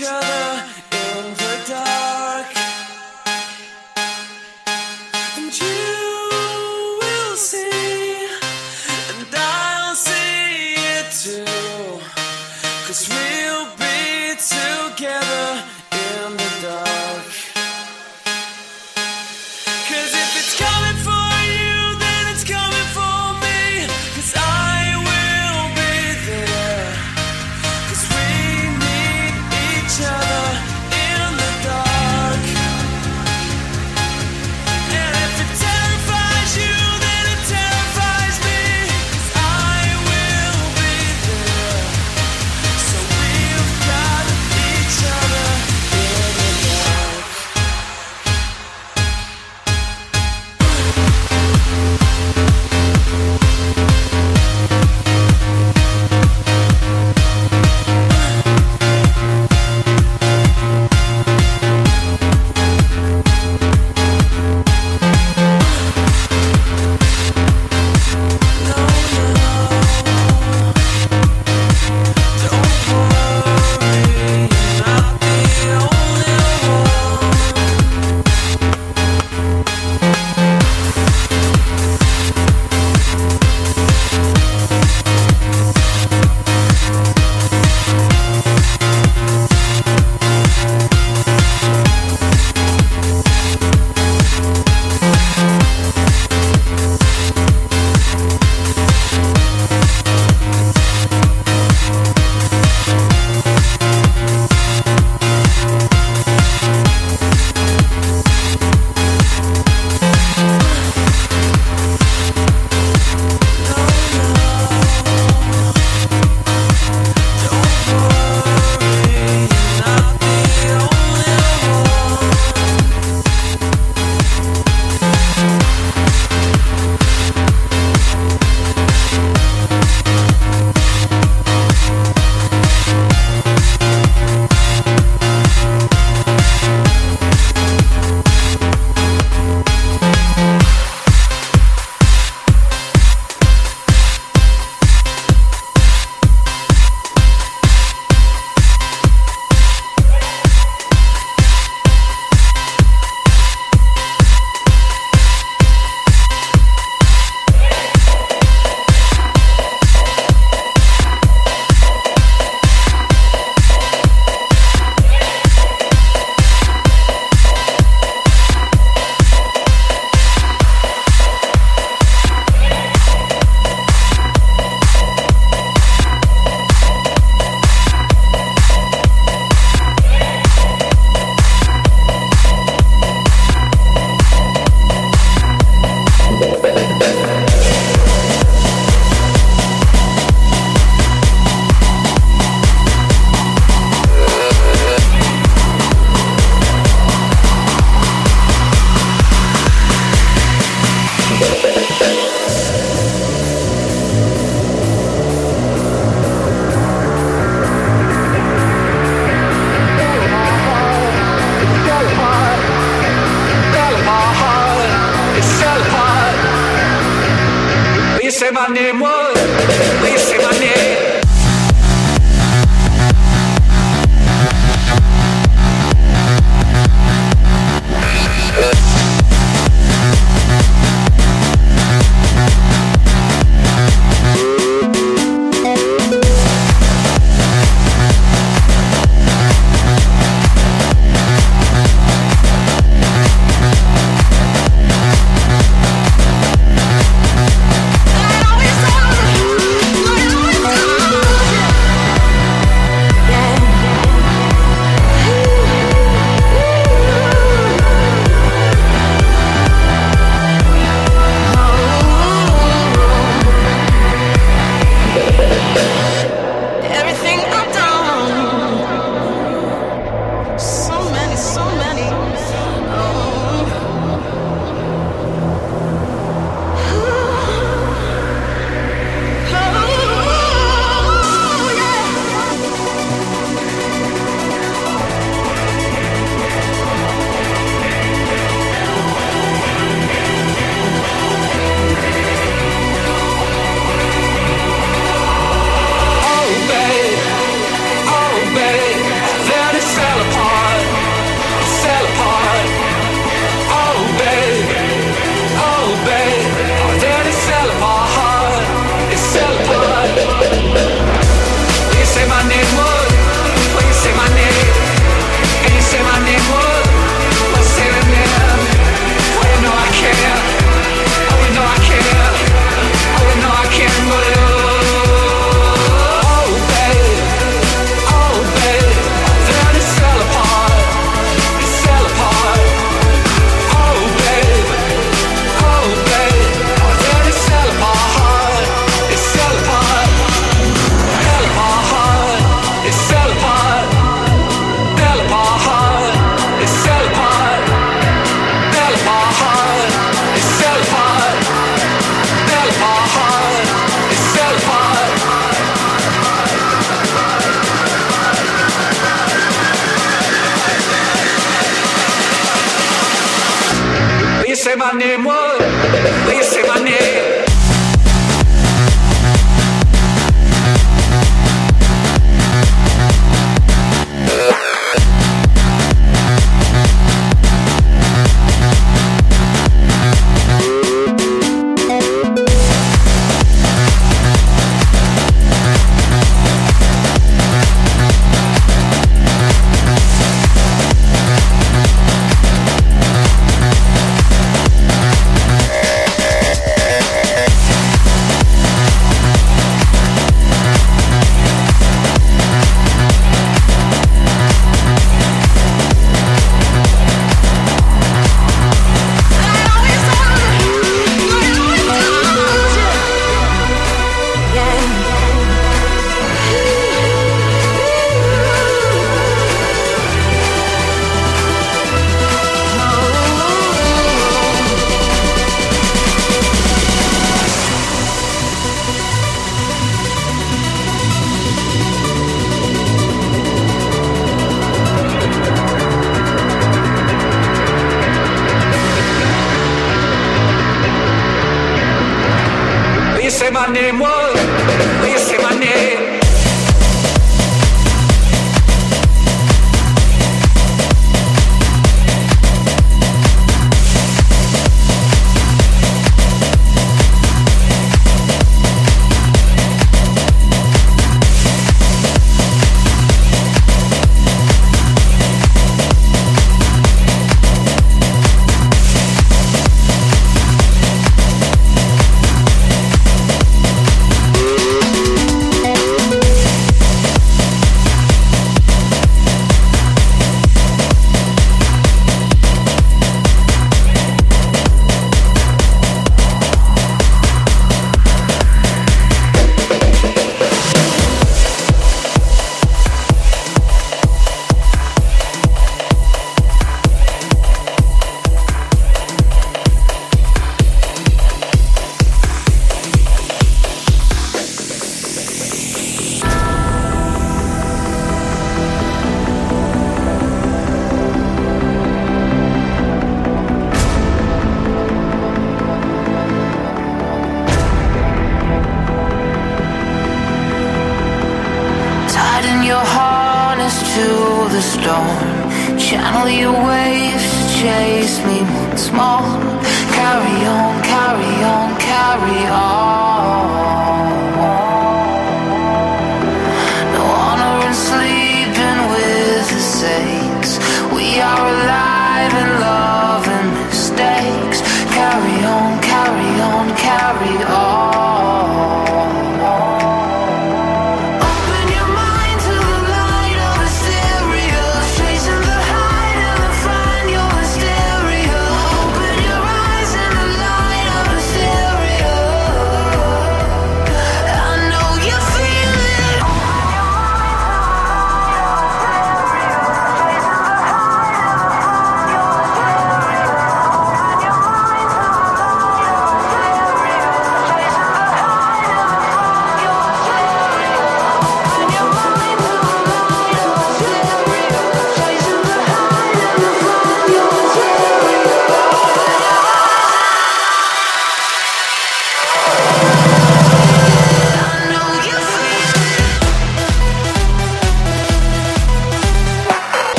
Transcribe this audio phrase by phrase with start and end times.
[0.00, 0.91] each other.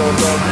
[0.00, 0.50] Bye.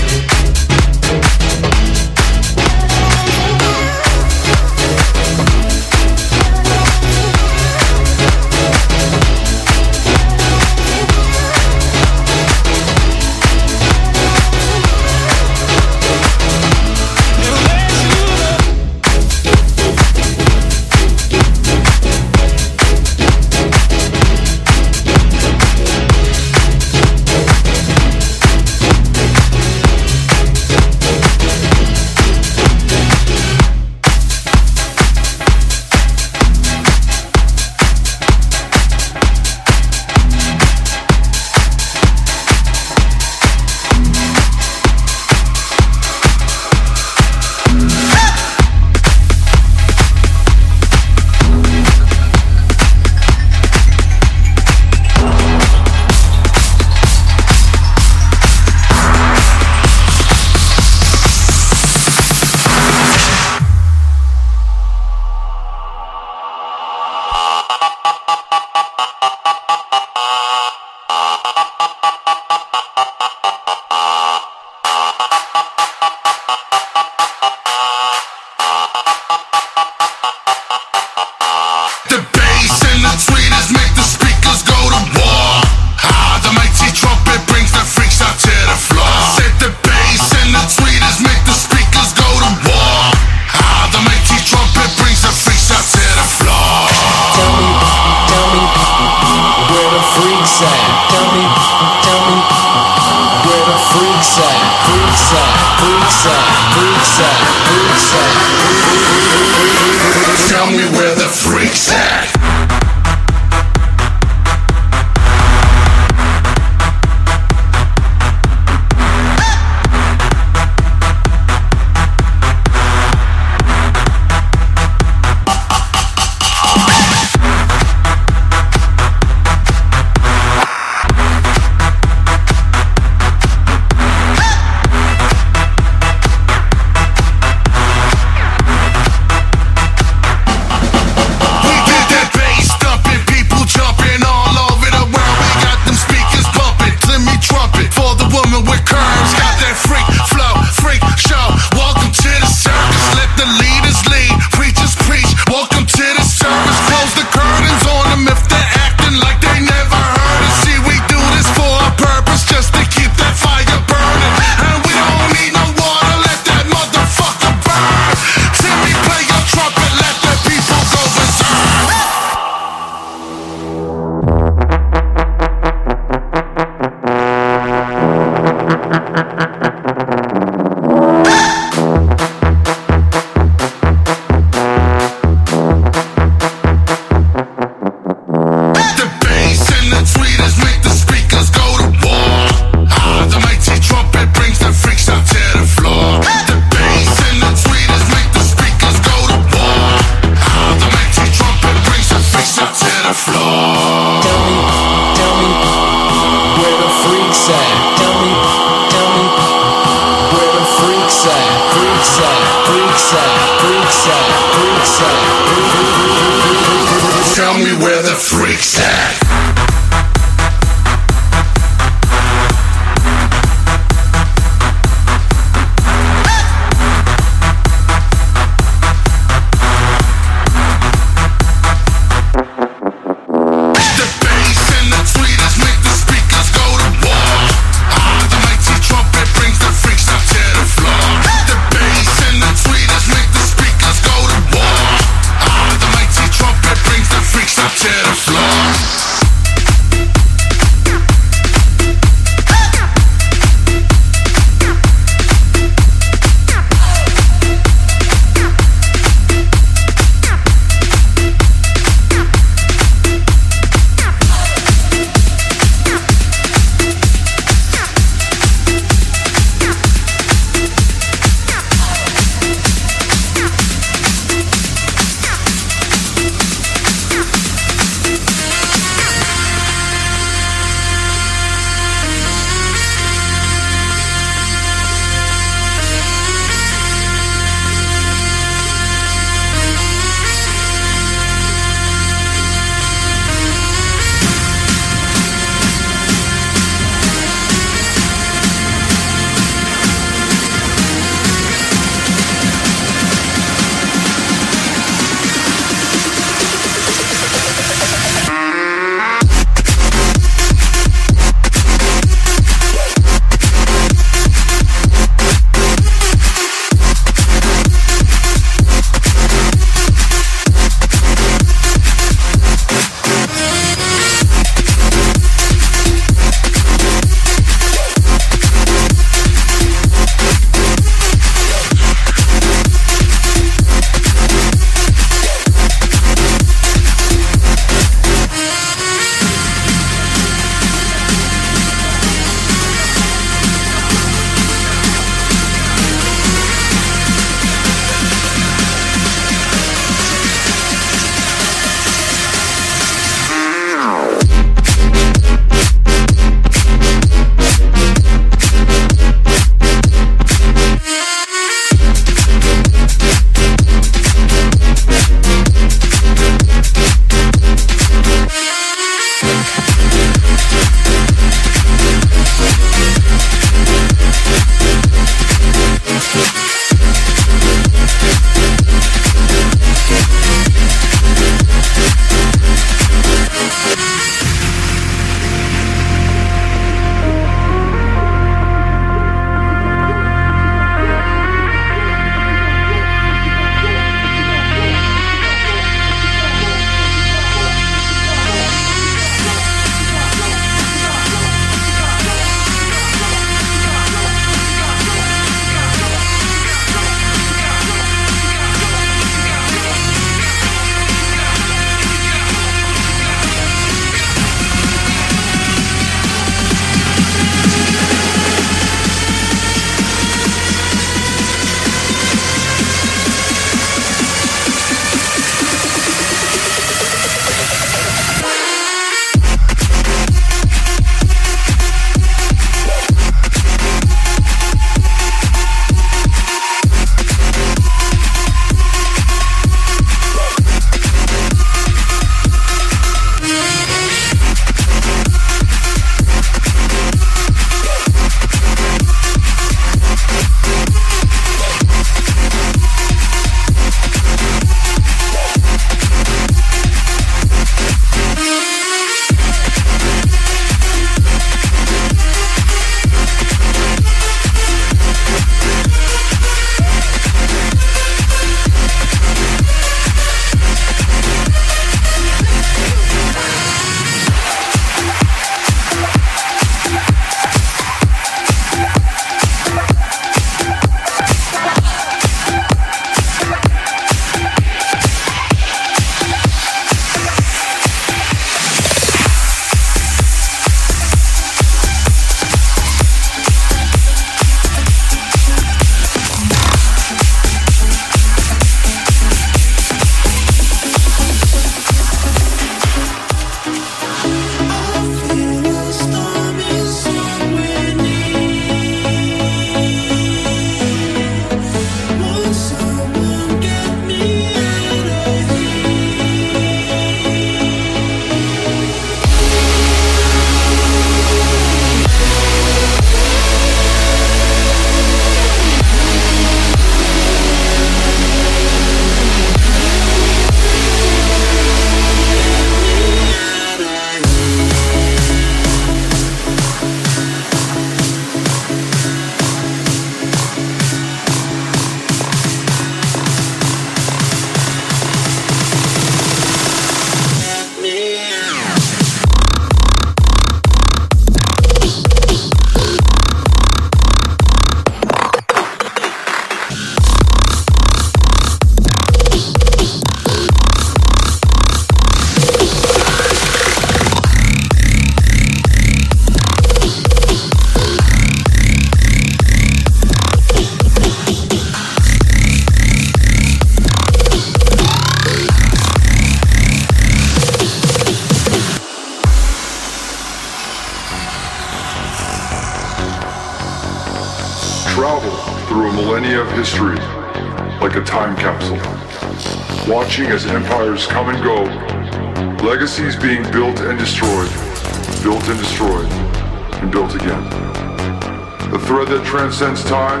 [599.36, 600.00] Transcends time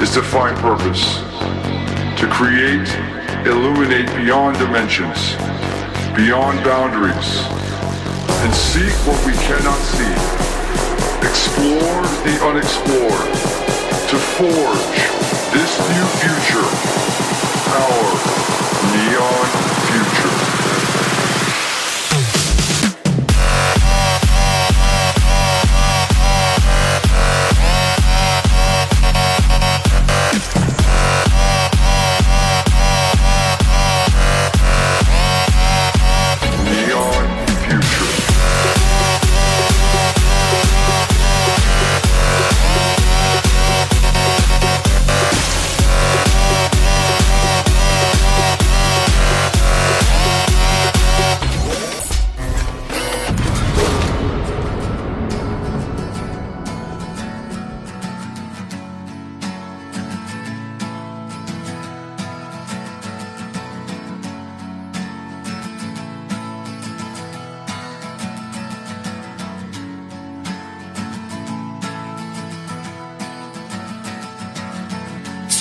[0.00, 1.18] is to find purpose,
[2.16, 2.86] to create,
[3.44, 5.34] illuminate beyond dimensions,
[6.14, 7.42] beyond boundaries,
[8.46, 10.14] and seek what we cannot see.
[11.26, 13.34] Explore the unexplored,
[14.06, 15.00] to forge
[15.50, 16.68] this new future,
[17.74, 18.06] our
[18.94, 19.48] neon
[19.90, 20.31] future.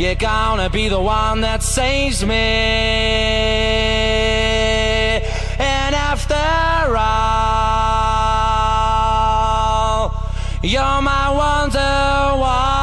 [0.00, 2.34] you're gonna be the one that saves me.
[5.58, 7.20] And after all,
[10.62, 12.79] you're my You're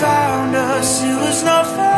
[0.00, 1.95] found us, it was no false